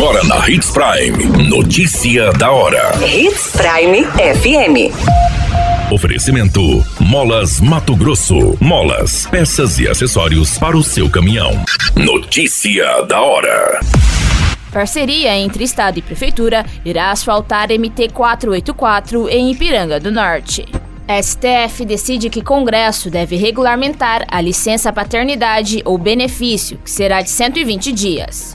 [0.00, 1.46] Agora na Hits Prime.
[1.46, 2.90] Notícia da hora.
[3.06, 5.92] Hits Prime FM.
[5.92, 8.56] Oferecimento: Molas Mato Grosso.
[8.58, 11.50] Molas, peças e acessórios para o seu caminhão.
[11.94, 13.78] Notícia da hora.
[14.72, 20.64] Parceria entre Estado e Prefeitura irá asfaltar MT-484 em Ipiranga do Norte.
[21.22, 27.92] STF decide que Congresso deve regulamentar a licença paternidade ou benefício, que será de 120
[27.92, 28.54] dias.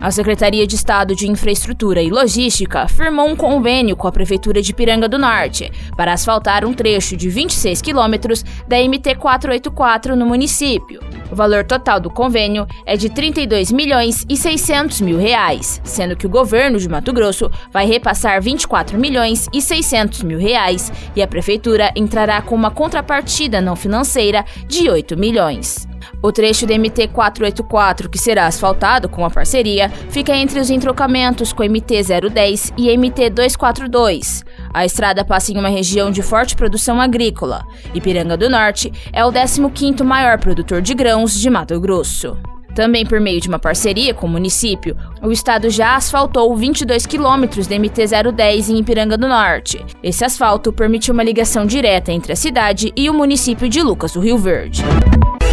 [0.00, 4.72] A Secretaria de Estado de Infraestrutura e Logística firmou um convênio com a Prefeitura de
[4.72, 11.02] Piranga do Norte para asfaltar um trecho de 26 quilômetros da MT-484 no município.
[11.30, 16.26] O valor total do convênio é de 32 milhões e 600 mil reais, sendo que
[16.26, 21.28] o governo de Mato Grosso vai repassar 24 milhões e 600 mil reais e a
[21.28, 25.89] Prefeitura entrará com uma contrapartida não financeira de 8 milhões.
[26.22, 31.62] O trecho do MT-484, que será asfaltado com a parceria, fica entre os entrocamentos com
[31.62, 34.44] MT-010 e MT-242.
[34.72, 37.64] A estrada passa em uma região de forte produção agrícola.
[37.94, 42.36] Ipiranga do Norte é o 15º maior produtor de grãos de Mato Grosso.
[42.74, 47.66] Também por meio de uma parceria com o município, o estado já asfaltou 22 quilômetros
[47.66, 49.84] da MT-010 em Ipiranga do Norte.
[50.02, 54.20] Esse asfalto permitiu uma ligação direta entre a cidade e o município de Lucas do
[54.20, 54.84] Rio Verde.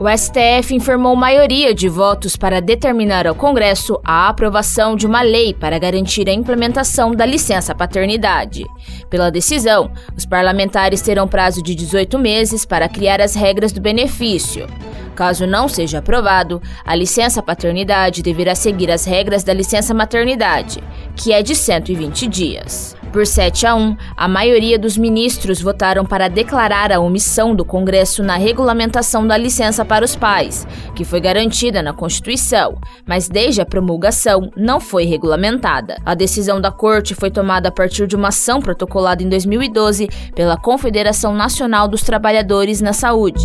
[0.00, 5.52] O STF informou maioria de votos para determinar ao Congresso a aprovação de uma lei
[5.52, 8.64] para garantir a implementação da licença paternidade.
[9.10, 14.66] Pela decisão, os parlamentares terão prazo de 18 meses para criar as regras do benefício.
[15.14, 20.82] Caso não seja aprovado, a licença paternidade deverá seguir as regras da licença maternidade,
[21.16, 22.96] que é de 120 dias.
[23.12, 28.22] Por 7 a 1, a maioria dos ministros votaram para declarar a omissão do Congresso
[28.22, 33.66] na regulamentação da licença para os pais, que foi garantida na Constituição, mas desde a
[33.66, 35.96] promulgação não foi regulamentada.
[36.06, 40.56] A decisão da Corte foi tomada a partir de uma ação protocolada em 2012 pela
[40.56, 43.44] Confederação Nacional dos Trabalhadores na Saúde.